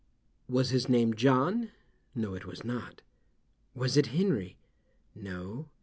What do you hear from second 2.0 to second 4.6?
"No, it was not." "Was it Henry?"